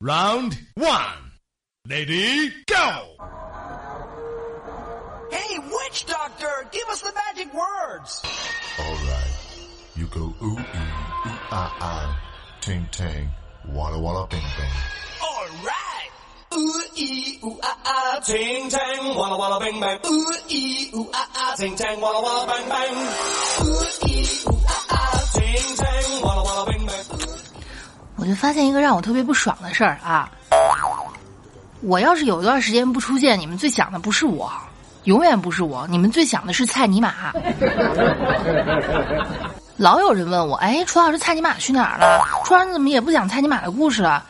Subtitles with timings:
[0.00, 1.32] Round one,
[1.88, 3.16] lady, go.
[5.30, 8.22] Hey, witch doctor, give us the magic words.
[8.78, 9.32] Alright.
[9.96, 12.20] You go ooh ee, ooh ah ah,
[12.60, 13.30] ting tang,
[13.70, 14.72] walla walla bing bang.
[15.22, 16.10] All right.
[16.54, 19.98] Ooh ee ooh ah ah, ting tang, walla walla bing bang.
[20.04, 22.94] Ooh ee ooh ah ah, ting tang, walla walla bang bang.
[23.66, 24.85] Ooh ee ooh ah
[28.26, 30.28] 我就发现一个让我特别不爽的事儿啊！
[31.80, 34.50] 我要是有一段时间不出现，你们最想的不是我，
[35.04, 37.14] 永远不是我，你们最想的是蔡尼玛。
[39.76, 42.20] 老有人问我，哎，楚老师，蔡尼玛去哪儿了？
[42.44, 44.24] 楚老师怎么也不讲蔡尼玛的故事了？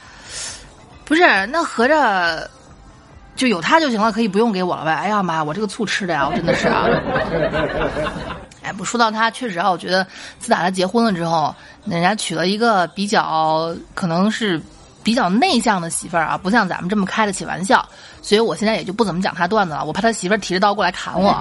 [1.06, 2.50] 不是，那合着
[3.34, 4.92] 就有他就行了，可以不用给我了呗？
[4.92, 6.86] 哎呀妈，我这个醋吃的呀，我真的是啊！
[8.66, 10.04] 哎，不说到他，确实啊，我觉得
[10.40, 14.60] 自打他结婚了之后，人家娶了一个比较可能是
[15.04, 17.88] 比较内向的媳妇儿啊，不像咱们这么开得起玩笑，
[18.22, 21.38] 所以我现在也就不怎么讲他段子了，我怕他媳妇儿提着刀过来砍我。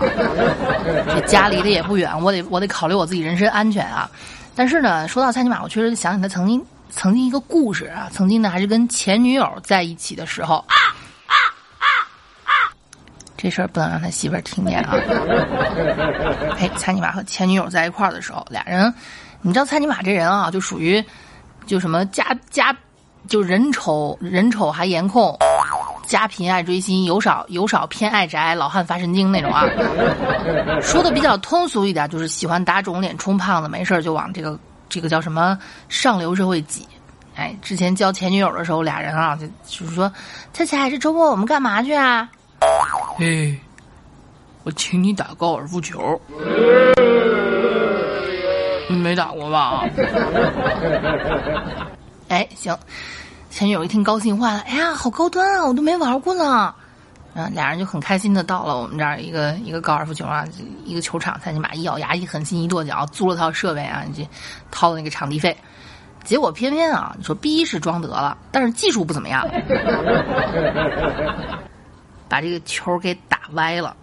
[1.10, 4.08] 这家离得也不远，我得我得考虑我自己人身安全啊。
[4.56, 10.64] 但是呢，说到蔡尼玛，我确实想起他曾经曾经一个故事啊，曾经呢还是跟前女友在一起的时候。
[13.38, 14.96] 这事儿不能让他媳妇儿听见啊！
[16.58, 18.94] 哎，蔡尼玛和前女友在一块儿的时候，俩人，
[19.42, 21.04] 你知道蔡尼玛这人啊，就属于，
[21.66, 22.76] 就什么家家，
[23.28, 25.38] 就人丑人丑还颜控，
[26.08, 29.66] 家贫爱追星，有少有少偏爱宅，老汉发神经那种啊。
[30.82, 35.58] 说的比较通俗一点，就是喜欢打肿脸充胖子，没事儿就往这个这个叫什么
[35.90, 36.88] 上流社会挤。
[37.36, 40.10] 哎，之前交前女友的时候，俩人啊，就就是说，
[40.54, 42.30] 蔡蔡，这周末我们干嘛去啊？
[43.18, 43.58] 嘿，
[44.64, 46.20] 我请你打高尔夫球，
[48.90, 49.84] 你没打过吧？
[52.28, 52.78] 哎，行，
[53.50, 56.74] 前女友一听高兴坏了，哎呀，好高端啊，我都没玩过呢。
[57.36, 60.46] 嗯，俩人就很开心的到了我们这儿一个一个高尔夫球啊，
[60.86, 64.24] 一个球场，蔡尼玛一咬牙一狠心一跺脚，租了套设备啊，就
[64.72, 65.56] 掏了那个场地费。
[66.24, 69.48] 结果偏偏啊，你说逼是装得了，但是技术不怎么样。
[72.28, 73.96] 把这个球给打歪了，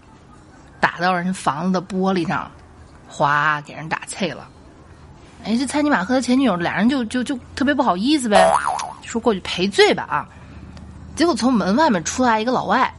[0.80, 2.50] 打到人房子的玻璃上，
[3.08, 4.48] 哗，给人打碎了。
[5.44, 8.52] 哎，这蔡尼玛和他前女友俩人就就就特别不好意思呗，
[9.02, 10.28] 说过去赔罪吧啊。
[11.16, 12.92] 结果从门外面出来一个老外，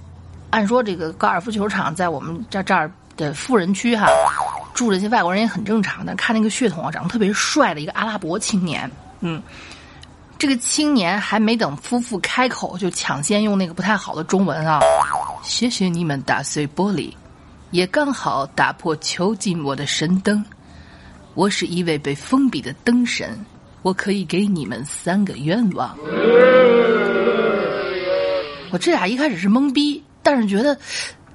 [0.50, 4.08] 按说这个高尔夫球场在我们这这儿的富人区哈，
[4.74, 6.14] 住这些外国人也很正常的。
[6.16, 8.92] 看那个血统啊，长得特别帅的一个阿拉伯青年，
[9.22, 9.42] 嗯。
[10.36, 14.82] 这个青年还没等夫妇开口，就抢先用那个不太好的中文啊！
[15.44, 17.14] 谢谢你们打碎玻璃，
[17.72, 20.44] 也刚好打破囚禁我的神灯。
[21.34, 23.38] 我是一位被封闭的灯神，
[23.82, 25.98] 我可以给你们三个愿望。
[28.72, 30.80] 我这俩一开始是懵逼，但是觉得，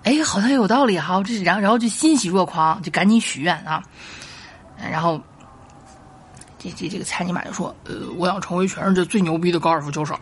[0.05, 1.23] 哎，好像有道理哈！
[1.23, 3.83] 这然后然后就欣喜若狂，就赶紧许愿啊，
[4.91, 5.21] 然后。
[6.61, 10.19] 这这这个蔡尼玛就说：“呃，我想成为全世界最牛逼的高尔夫球手。”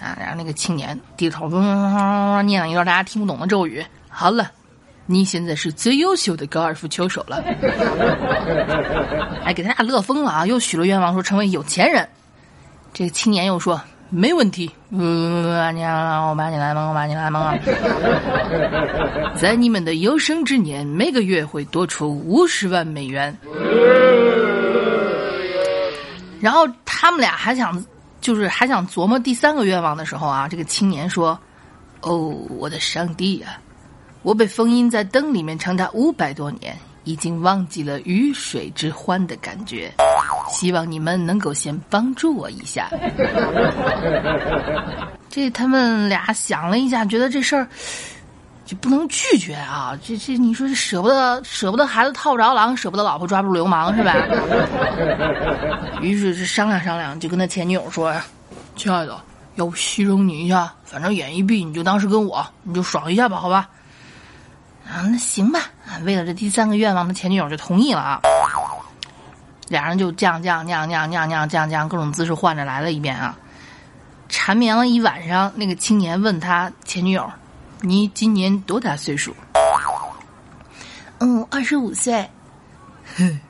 [0.00, 1.94] 啊，然后那个青年低头嗡嗡
[2.34, 3.84] 嗡念了一段大家听不懂的咒语。
[4.08, 4.50] 好了，
[5.06, 7.42] 你现在是最优秀的高尔夫球手了。
[9.44, 10.46] 哎，给他俩乐疯了啊！
[10.46, 12.08] 又许了愿望，说成为有钱人。
[12.92, 13.80] 这个青年又说
[14.10, 17.56] ：“没问题，嗯，你我把你来蒙，我把你来蒙啊！
[19.34, 23.36] 在你们的有生之年，每个月会多出五十万美元。”
[26.40, 27.82] 然后他们俩还想，
[28.22, 31.38] 就是还想琢磨第三个愿望的时候啊，这个青年说
[32.00, 33.58] ：“哦，我的上帝呀，
[34.22, 36.74] 我被封印在灯里面长达五百多年，
[37.04, 39.92] 已经忘记了鱼水之欢的感觉。
[40.48, 42.88] 希望你们能够先帮助我一下。
[45.28, 47.66] ”这他们俩想了一下，觉得这事儿。
[48.72, 49.92] 就不能拒绝啊！
[50.02, 54.14] 这这，你说这舍不得舍不得孩子套不着狼，舍不得老婆抓不住流氓，是吧？
[56.00, 58.24] 于是是商量商量，就跟他前女友说呀
[58.74, 59.20] ：“亲爱的，
[59.56, 60.72] 要不牺牲你一下？
[60.86, 63.68] 反正眼一闭，你就当是跟我，你就爽一下吧，好吧？”
[64.88, 65.60] 啊，那行吧。
[66.04, 68.22] 为了这第三个愿望，他前女友就同意了啊。
[69.68, 73.36] 俩人就这样这样这样这样这样这样这样各种姿势换着来了一遍啊，
[74.30, 75.52] 缠绵了一晚上。
[75.56, 77.30] 那个青年问他前女友。
[77.82, 79.34] 你今年多大岁数？
[81.18, 82.28] 嗯，二十五岁。
[83.16, 83.40] 哼，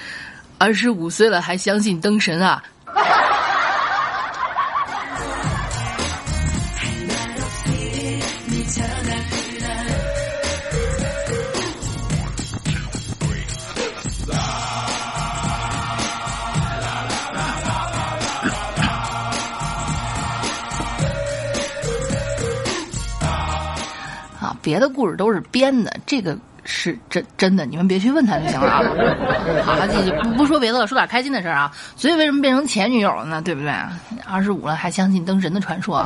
[0.58, 2.62] 二十五岁了还相信灯神啊？
[24.98, 28.82] 故事都是编的，这个是真真的，你们别去问他就行了啊。
[29.64, 31.70] 好，继续不不说别的了，说点开心的事儿啊。
[31.94, 33.40] 所以为什么变成前女友了呢？
[33.40, 33.72] 对不对？
[34.26, 36.04] 二十五了还相信灯神的传说？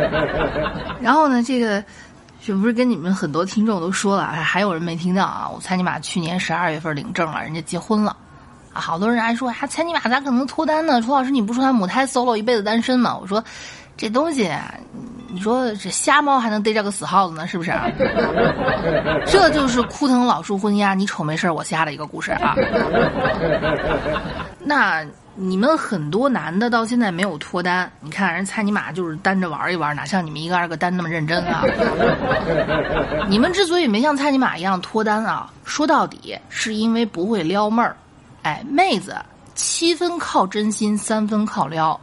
[1.00, 1.82] 然后呢，这个
[2.42, 4.24] 这不是跟你们很多听众都说了？
[4.26, 5.48] 还有人没听到啊？
[5.50, 8.14] 我猜你妈去年十二月份领证了，人家结婚了。
[8.74, 11.00] 啊，好多人还说，还猜你妈咋可能脱单呢？
[11.00, 13.18] 楚老师，你不说他母胎 solo 一辈子单身吗？
[13.20, 13.42] 我说，
[13.96, 14.48] 这东西，
[15.32, 17.46] 你说这瞎猫还能逮着个死耗子呢？
[17.46, 17.72] 是不是？
[19.26, 22.54] 这就是枯藤老树昏鸦，你瞅没事我瞎的一个故事啊。
[24.58, 25.04] 那
[25.36, 31.64] 你们很多男的到现在没有脱单，你看人蔡尼玛就是单着玩一玩，哪像你们一个二个单那么认真啊？
[33.28, 37.96] 你们之所以没像蔡尼玛一样脱单啊，说到底是因为不会撩妹儿。
[38.42, 39.16] 哎，妹子，
[39.54, 41.98] 七分靠真心，三分靠撩。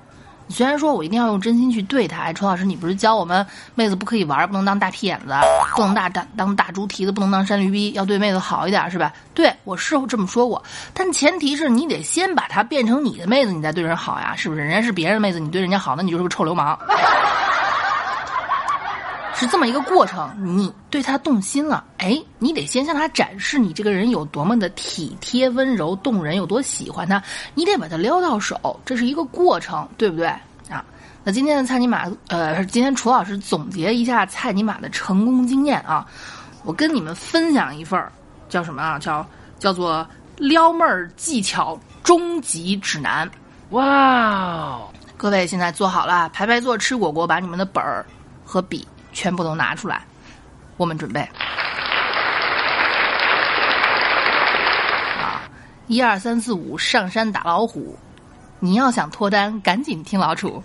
[0.50, 3.46] 虽然说我一定要用真心去对她，哎，楚老师，你不是教我们
[3.76, 5.34] 妹子不可以玩，不能当大屁眼子，
[5.76, 9.12] 不能大大当大猪蹄子，不能当山驴逼，要对妹子好一点，是吧？
[9.34, 10.64] 对我是这么说过，
[10.94, 14.62] 但前提是你得先把她变成你的妹子，你再对人好呀，是不是？
[14.62, 16.78] 人家是别人的妹子，你对人家好，那你就是个臭流氓。
[19.40, 27.22] 是这么一个过程，你对他动心了，哎，你得先向他展示你这个人有多么的体贴、温柔、动人，有多喜欢他，
[27.54, 30.26] 你得把他撩到手，这是一个过程，对不对
[30.70, 30.84] 啊？
[31.24, 36.08] 那今天的蔡尼玛，呃，今天楚老师总结一下蔡尼玛的成功经验啊，
[36.64, 38.12] 我跟你们分享一份儿，
[38.50, 38.98] 叫什么啊？
[38.98, 39.24] 叫
[39.60, 40.08] 叫做
[40.38, 43.30] 撩妹儿技巧终极指南。
[43.70, 44.80] 哇，
[45.16, 48.04] 各位现在坐好了，排排坐，吃果果，把你们的本儿
[48.44, 48.88] 和笔。
[49.18, 50.04] 全部都拿出来，
[50.78, 51.20] 我们准备。
[55.20, 55.42] 啊，
[55.88, 57.98] 一二三四五，上山打老虎。
[58.60, 60.64] 你要想脱单，赶紧听老楚。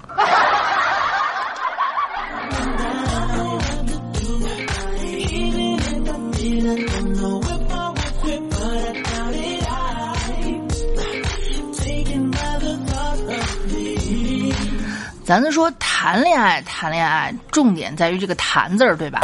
[15.24, 15.70] 咱就说
[16.02, 19.20] 谈恋爱，谈恋爱重点在于这个“谈”字儿，对吧？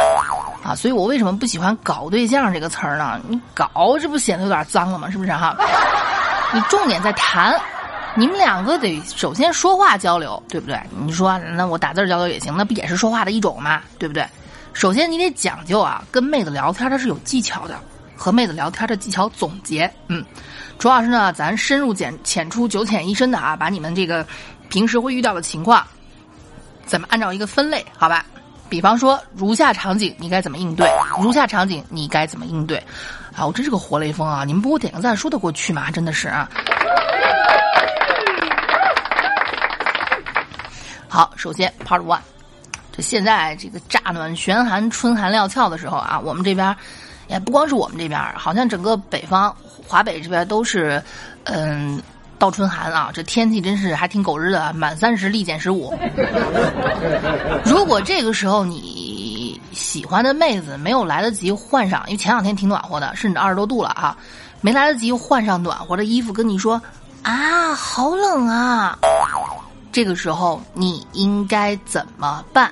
[0.63, 3.19] 啊，所以我为什么不喜欢“搞对象”这个词儿呢？
[3.27, 5.11] 你搞这不显得有点脏了吗？
[5.11, 5.57] 是不是哈？
[6.53, 7.53] 你重点在谈，
[8.15, 10.79] 你们两个得首先说话交流，对不对？
[11.05, 13.81] 你说那我打字交流也行，那不也是说话的一种吗？
[13.97, 14.25] 对不对？
[14.71, 17.77] 首先你得讲究啊，跟妹子聊天它是有技巧的，
[18.15, 19.91] 和妹子聊天的技巧总结。
[20.07, 20.23] 嗯，
[20.77, 24.25] 主要是呢，咱深入浅浅出、九浅一深的啊，把你们这个。
[24.69, 25.83] 平时会遇到的情况，
[26.89, 28.25] 咱们按照一个分类，好吧？
[28.67, 30.89] 比方说，如下场景你该怎么应对？
[31.21, 32.77] 如下场景你该怎么应对？
[33.35, 34.43] 啊，我真是个活雷锋啊！
[34.43, 35.91] 你们不给我点个赞，说得过去吗？
[35.91, 36.49] 真的是啊。
[41.07, 42.19] 好，首先 Part One，
[42.91, 46.75] 这现在这个乍暖悬寒、春寒料峭的时候啊，我们这边
[47.27, 49.55] 也不光是我们这边，好像整个北方、
[49.87, 51.01] 华北这边都是，
[51.43, 52.01] 嗯。
[52.39, 55.93] 倒春寒啊，这天气真是还挺狗日的，满三十立减十五。
[57.65, 64.17] 如果这个时候你喜欢的妹子没有来得及换上，因为前两天挺暖和的，甚至二十多度了啊，
[64.61, 66.81] 没来得及换上暖和的衣服，跟你说
[67.23, 68.97] 啊，好冷啊，
[69.91, 72.71] 这个时候你应该怎么办？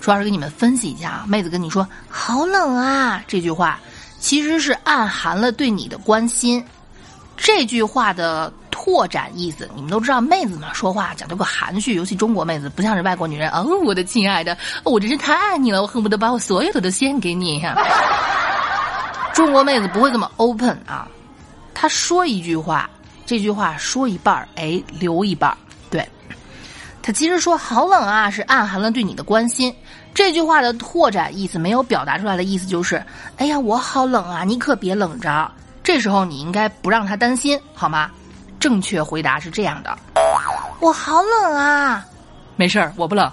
[0.00, 3.78] 主要是给你们分析一下啊，妹子跟你说好冷啊这句话，
[4.18, 6.64] 其实是暗含了对你的关心。
[7.42, 13.48] 这句话的拓展意思，你们都知道，妹子嘛说话讲究个含蓄，尤其中国妹子不像是外国女人。
[13.50, 17.64] 哦，我的亲爱的，我真是太爱你了，我恨不得把我所有的都献给你。
[19.32, 21.08] 中国妹子不会这么 open 啊，
[21.72, 22.88] 她说一句话，
[23.24, 25.56] 这句话说一半儿，哎，留一半儿。
[25.88, 26.06] 对，
[27.00, 29.74] 她其实说好冷啊，是暗含了对你的关心。
[30.12, 33.02] 这句话的拓展意思没有表达出来的意思就是，
[33.38, 35.50] 哎呀，我好冷啊，你可别冷着。
[35.82, 38.10] 这时候你应该不让他担心，好吗？
[38.60, 39.98] 正确回答是这样的：
[40.80, 42.04] 我好冷啊，
[42.56, 43.30] 没事儿，我不冷。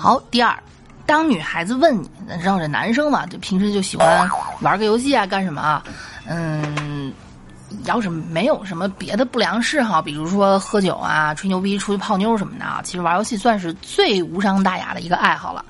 [0.00, 0.56] 好，第二。
[1.08, 4.28] 当女孩子问你，你知道这男生嘛，就平时就喜欢
[4.60, 5.82] 玩个游戏啊，干什么啊？
[6.26, 7.10] 嗯，
[7.84, 15.64] 要是没有什么别的不良嗜好，比如说喝酒啊、吹牛逼、出去泡妞什么的啊，其实玩游戏算是最无伤大雅的一个爱好了。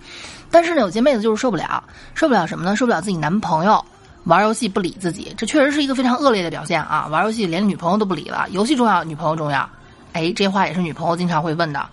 [0.50, 1.85] 但是呢，有些妹子就是受不了，
[2.16, 2.75] 受不了什么呢？
[2.75, 3.85] 受不了自己男朋友
[4.25, 7.07] 玩游戏不理自己，这确实是一个非常恶劣的表现啊！
[7.12, 9.71] 玩游戏连女朋友都不理了，游戏重要，女朋友重要？
[10.14, 11.88] 哎，这话也是女朋友经常会问的。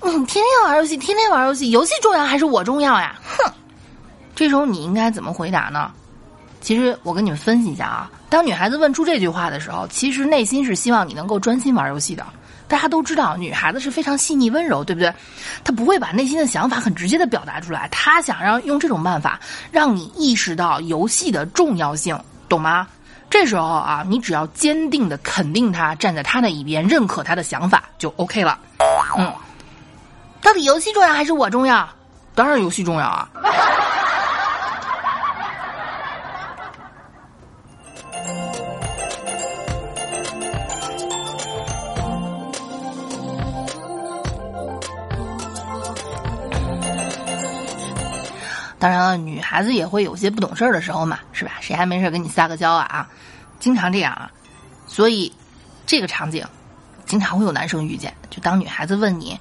[0.00, 3.16] 嗯，天天玩游戏，天天玩游戏，游戏重要还是我重要呀？
[3.24, 3.52] 哼！
[4.34, 5.90] 这时候你应该怎么回答呢？
[6.60, 12.24] 其实我跟你们分析一下啊，当女孩子问出这句话的时候，其实内心是希望你能够专心玩游戏的。
[12.66, 15.12] 大家都知道，女孩子是非常细腻温柔，对不对？
[15.64, 19.40] 她不会把内心的想法很直接的表达出来，她想让用这种办法
[19.72, 22.86] 让你意识到游戏的重要性，懂吗？
[23.30, 28.58] 这时候啊，你只要坚定的肯定她，站在她的一边，认可她的想法，就 OK 了。
[29.16, 29.32] 嗯，
[30.40, 31.88] 到底游戏重要还是我重要？
[32.34, 33.28] 当然游戏重要啊。
[48.80, 51.50] 当然了，女孩子也会有些不懂事儿的时候嘛，是吧？
[51.60, 52.84] 谁还没事跟你撒个娇啊？
[52.84, 53.08] 啊，
[53.58, 54.30] 经常这样啊。
[54.86, 55.34] 所以，
[55.84, 56.46] 这个场景，
[57.04, 58.14] 经常会有男生遇见。
[58.30, 59.36] 就当女孩子问你：“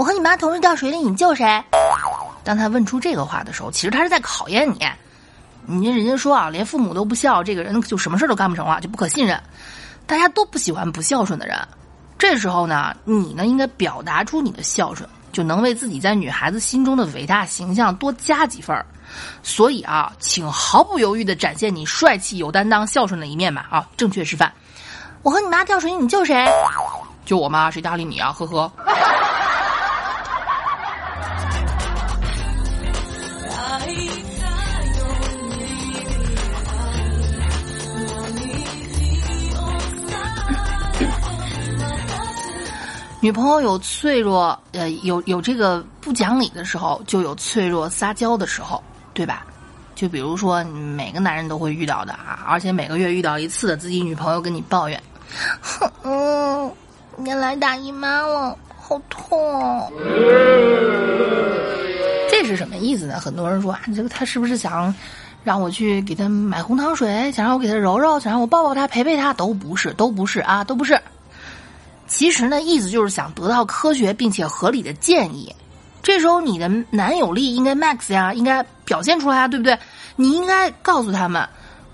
[0.00, 1.62] 我和你妈同时掉水里，你救谁？”
[2.42, 4.88] 当他问出这个话的时候，其实他是在考验你。
[5.66, 9.38] 你人家说啊，连父母都不孝，这个人就什么事都干不成了，就不可信任。
[10.06, 11.54] 大家都不喜欢不孝顺的人。
[12.16, 15.06] 这时候呢，你呢应该表达出你的孝顺。
[15.32, 18.74] 就能为自己在女孩子心中的伟大形象多加几分，
[19.42, 23.68] 所以啊，请毫不犹豫的展现你帅气、有担当、孝顺的一面吧！
[23.70, 24.50] 啊，正确示范。
[25.22, 26.48] 我和你妈掉水里，你救谁？
[27.26, 28.32] 救我妈，谁搭理你啊？
[28.32, 28.72] 呵呵。
[43.22, 49.44] 女朋友有脆弱，呃，有有这个不讲理的时候，就有脆弱撒娇的时候，对吧？
[49.94, 54.98] 就比如说每个男人都会遇到的啊，而且每个月遇到一次的，自己女朋友跟你抱怨，
[55.60, 56.72] 哼嗯，
[57.16, 59.92] 你来大姨妈了，好痛。
[62.30, 63.20] 这是什么意思呢？
[63.20, 64.94] 很多人说啊，这个他是不是想
[65.44, 69.34] 让我去给他买红糖水，想让我给他揉揉，想让我抱抱他，陪陪他？
[69.34, 70.98] 都不是，都不是啊，都不是。
[72.10, 75.54] 其实呢，意思就是想得到科学并且合理的建议。
[76.02, 79.78] 这时候你的男友力应该 max 呀，应该表现出来啊，对不对？
[80.16, 81.48] 你应该告诉他们，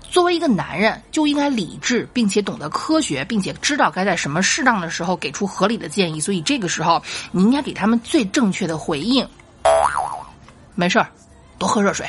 [0.09, 6.19] 作为一个男人就应该理智，并且懂得科学，并且知道该在什么适当的时候给出合理的建议。
[6.19, 9.25] 所以这个时候你应该给他们最正确的回应。
[10.73, 11.07] 没事儿，
[11.59, 12.07] 多喝热水。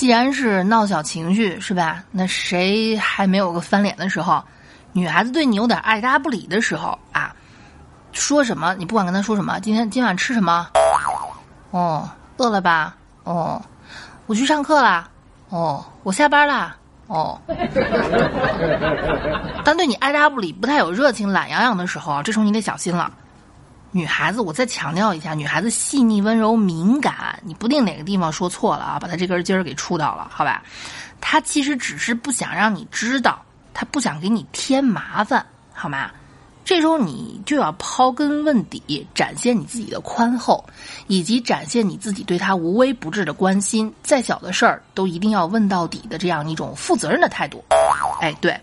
[0.00, 2.02] 既然是闹小情绪，是吧？
[2.10, 4.42] 那谁还没有个翻脸的时候？
[4.94, 7.36] 女孩子对你有点爱答不理的时候啊，
[8.10, 10.66] 说什么你不管跟她说什么，今天今晚吃什么？
[11.72, 12.96] 哦，饿了吧？
[13.24, 13.60] 哦，
[14.24, 15.06] 我去上课啦。
[15.50, 16.74] 哦，我下班啦。
[17.06, 17.38] 哦，
[19.66, 23.12] 当对你爱答不理、不太有热情、懒洋洋的时候，这时候你得小心了。
[23.92, 30.62] 女孩子，我再强调一下，女孩子细腻、温柔、敏感，你不定哪个地方说错了啊，把她这根筋儿给触到了，好吧？
[31.20, 33.42] 她其实只是不想让你知道，
[33.74, 36.10] 她不想给你添麻烦，好吗？
[36.62, 40.64] 这时候你就要刨根问底，展现你自己的宽厚，
[41.08, 47.64] 以及展现你自己对她无微不至的关心，再小的事儿都一定要问到底的这样一种负责任的态度。
[48.20, 48.56] 哎，对，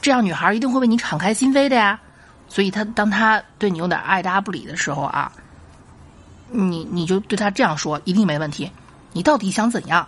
[0.00, 2.00] 这样女孩一定会为你敞开心扉的呀。
[2.48, 5.32] 所以，他当他对你有点爱答不理的时候啊，
[6.50, 8.70] 你你就对他这样说，一定没问题。
[9.12, 10.06] 你到底想怎样？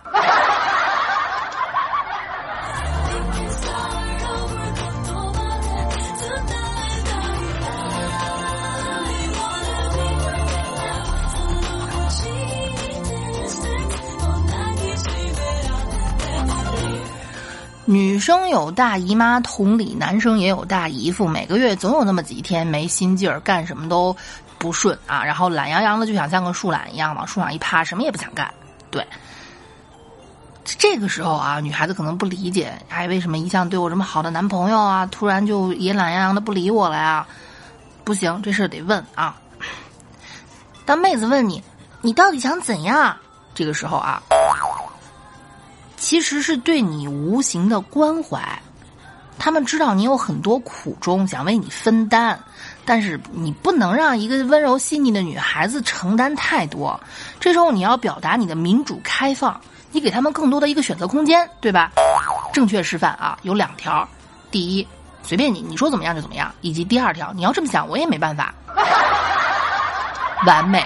[17.89, 21.25] 女生有大姨妈，同理，男生也有大姨夫。
[21.25, 24.13] 每个月总有那么几天没心劲儿，干什么都
[24.57, 28.53] 不顺啊，然后懒洋洋的，就想像个树懒一样往树上一趴，什么也不想干。
[28.91, 29.07] 对，
[30.65, 37.25] 这个时候啊，女孩子可能不理解，哎，为什么一向对我这么好的男朋友啊，突然就也懒洋洋的不理我了呀？
[38.03, 39.37] 不行，这事得问啊。
[40.83, 41.63] 当妹子问你，
[42.01, 43.15] 你到底想怎样？
[43.55, 44.21] 这个时候啊。
[45.97, 48.39] 其实是对你无形的关怀，
[49.37, 52.39] 他们知道你有很多苦衷，想为你分担，
[52.85, 56.97] 但是你不能让一个温柔细腻的女孩子承担太多。
[57.39, 59.59] 这时候你要表达你的民主开放，
[59.91, 61.91] 你给他们更多的一个选择空间，对吧？
[62.53, 64.07] 正确示范啊，有两条：
[64.49, 64.87] 第一，
[65.23, 68.53] 随便你，你说怎么样就怎么样；以及第二条，你要这么想，我也没办法。
[70.45, 70.85] 完美。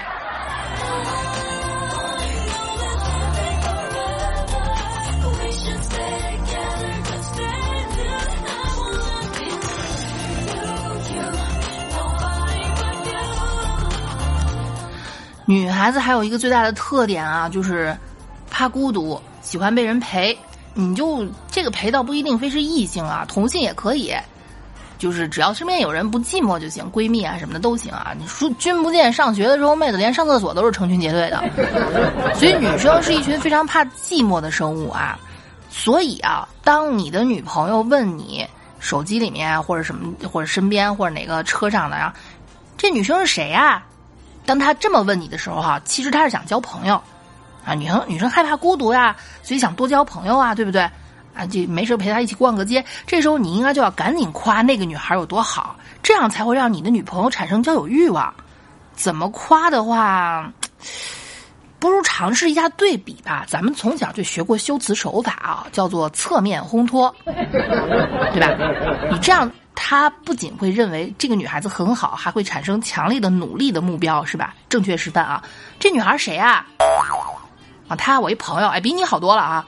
[15.51, 17.93] 女孩子还有一个最大的特点啊，就是
[18.49, 20.37] 怕孤独，喜欢被人陪。
[20.73, 24.15] 你就这个陪倒不一定非是异性啊，同性也可以，
[24.97, 28.13] 就是只要身边有人不寂寞就行，闺蜜啊什么的都行啊。
[28.17, 31.43] 你说君不见，上学的时候妹子连上厕所都是成群结队的，
[32.33, 35.19] 所以女生是一群非常怕寂寞的生物啊。
[35.69, 38.47] 所以啊，当你的女朋友问你
[38.79, 42.13] 手机里面或者什么或者身边或者哪个车上的啊，
[42.77, 43.85] 这女生是谁啊？
[44.51, 47.01] 当他这么问你的时候哈，其实他是想交朋友。
[47.65, 50.81] 啊，女生女生害怕孤独呀，所以想多交朋友啊，对不对？
[51.33, 52.83] 啊，就没事陪她一起逛个街。
[53.07, 58.33] 这时候你应该就要赶紧夸那个女孩有多好，这样才会让你的女朋友产生交友欲望。
[58.93, 60.51] 怎么夸的话，
[61.79, 63.45] 不如尝试一下对比吧。
[63.47, 69.07] 咱们从小就学过修辞手法啊，叫做侧面烘托，对吧？
[69.09, 74.53] 你这样，他不仅会认为这个女孩子很好，还会产生强烈的努力的目标，是吧？
[74.69, 75.43] 正确示范啊！
[75.79, 76.65] 这女孩谁啊？
[77.87, 79.65] 啊，她我一朋友，哎，比你好多了啊！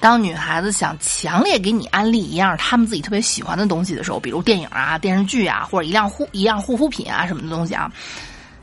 [0.00, 7.92] 当女孩子想强烈给你安利一样他们自己特别喜欢的东西的时候，比如电影啊、电视剧啊，或者一辆护一样护肤品啊什么的东西啊。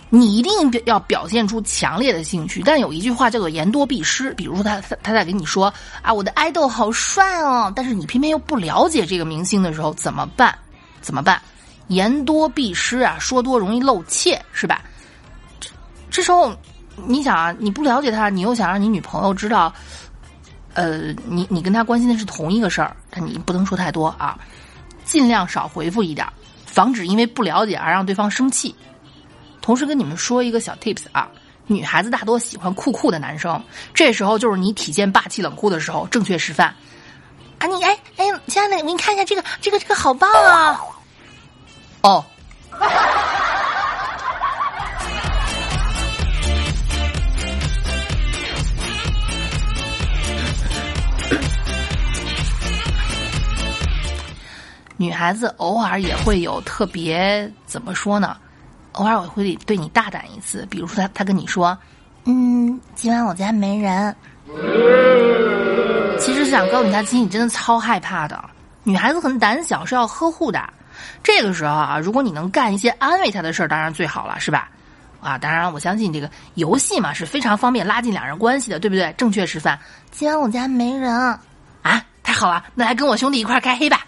[0.10, 0.52] 你一定
[0.86, 4.34] 要表现出强烈的兴趣，但有一句话叫做言多必失。
[4.36, 10.58] 比如说，他他在跟你说啊，我的爱豆好帅哦，但是你偏偏又不了解这个明星的时候，怎么办？
[11.02, 11.42] 怎么办？
[11.90, 14.82] 言多必失啊，说多容易露怯，是吧？
[15.60, 15.70] 这
[16.10, 16.56] 这时候，
[16.96, 19.74] 你想啊，你不了解他，你又想让你女朋友知道，
[20.78, 24.38] 呃，你你跟他关心的是同一个事儿，但你不能说太多啊，
[25.04, 26.28] 尽量少回复一点，
[26.68, 28.76] 防止因为不了解而让对方生气。
[29.60, 31.28] 同时跟你们说一个小 tips 啊，
[31.66, 33.60] 女孩子大多喜欢酷酷的男生，
[33.92, 36.68] 这时候就是你体现霸气冷酷的时候，正确示范。
[37.58, 40.80] 啊，你哎哎，亲爱的，你看一下这个这个这个好棒啊！
[42.02, 42.24] 哦，
[54.98, 58.36] 女孩子偶尔也会有特别怎么说呢？
[58.94, 61.78] 偶尔我会对你大胆一次，比如说他他跟你说，
[62.26, 64.16] 嗯，今晚我家没人。
[66.20, 68.44] 其实是想告诉你，他心里真的超害怕的。
[68.84, 70.60] 女孩子很胆小，是要呵护的。
[71.22, 74.68] 这个时候啊，如果你能干一些安慰她的事儿，当然最好了，是吧？
[75.22, 79.14] 啊，当然我相信这个游戏嘛是非常方便拉近两人关系的，对不对？
[79.16, 79.78] 正确示范，
[80.10, 84.06] 今晚我家没人啊，太好了，那来跟我兄弟一块开黑吧。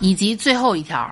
[0.00, 1.10] 以及最后一条，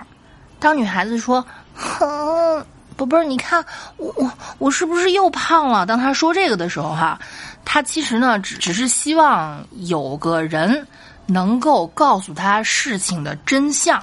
[0.59, 1.45] 当女孩子说
[1.75, 2.65] “哼，
[2.97, 3.65] 宝贝儿，你看
[3.97, 7.19] 我我我是不是又胖了？”当她说这个的时候，哈，
[7.65, 10.87] 她其实呢只只是希望有个人
[11.27, 14.03] 能够告诉她事情的真相，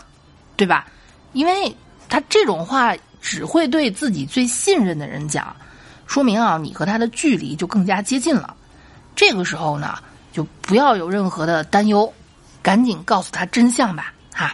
[0.55, 0.85] 对吧？
[1.31, 1.75] 因为
[2.09, 5.55] 她这种话只会对自己最信任的人讲，
[6.05, 8.53] 说明啊，你和他的距离就更加接近了。
[9.15, 9.97] 这个时候呢，
[10.31, 12.11] 就不要有任何的担忧，
[12.61, 14.53] 赶紧告诉他真相吧，哈。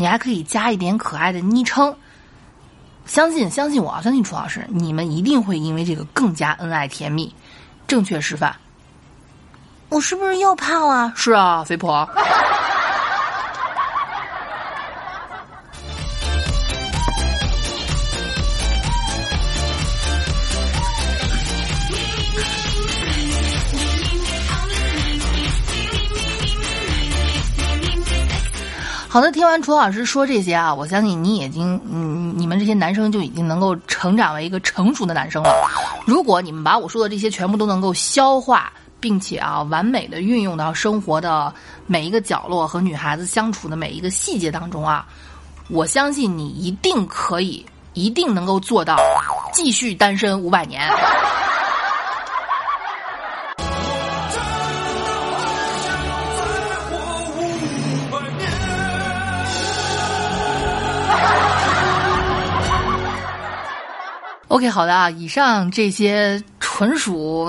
[0.00, 1.92] 你还可以加一点可爱的昵称，
[3.04, 7.34] 相信相信我，相信楚老师，你们一定会因为这个更加恩爱甜蜜。
[7.88, 8.54] 正确示范，
[9.88, 11.12] 我是不是又胖了？
[11.16, 12.08] 是啊，肥婆。
[29.18, 35.50] 好的，听完楚老师说这些啊，我相信你已经，嗯，你们这些男生就已经能够成长为一个成熟的男生了。
[36.06, 41.52] 如果你们把我说的这些全部都能够消化，并且啊，完美的运用到生活的
[41.84, 45.04] 每一个角落和女孩子相处的每一个细节当中啊，
[45.68, 48.96] 我相信你一定可以，一定能够做到
[49.52, 50.88] 继续单身五百年。
[64.58, 67.44] OK，好的啊，以上这些纯属，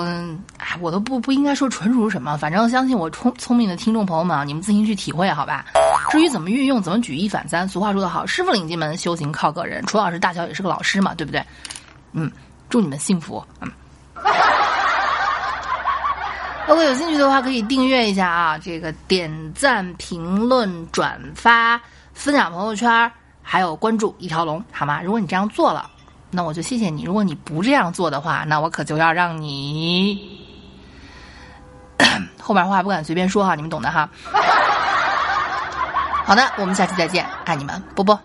[0.58, 5.64] 哎，我都不不应该说纯属什么，反正相信我聪聪明的听众朋友们啊，你们自行去体会好吧。
[6.10, 9.84] 至于怎么运用，怎么举一反三，俗话说得好，师傅领进门，修行靠个人。
[9.86, 11.44] 楚老师大小也是个老师嘛，对不对？
[12.12, 12.30] 嗯，
[12.68, 13.44] 祝你们幸福。
[13.60, 13.68] 嗯。
[16.68, 21.80] 如果有兴趣的话，可以订阅一下啊，这个点赞、评论、转发、
[22.14, 23.10] 分享朋友圈，
[23.42, 25.02] 还有关注一条龙，好吗？
[25.02, 25.90] 如果你这样做了，
[26.30, 30.18] 那我就谢谢你；如果你不这样做的话，那我可就要让你
[32.40, 34.08] 后边话不敢随便说哈，你们懂的哈。
[36.24, 38.18] 好的，我们下期再见，爱你们，波波。